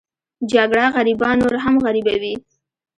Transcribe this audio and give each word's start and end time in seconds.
جګړه 0.51 0.85
غریبان 0.95 1.35
نور 1.41 1.55
هم 1.63 1.75
غریبوي 1.85 2.35